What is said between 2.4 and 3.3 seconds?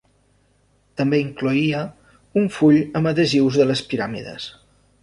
un full amb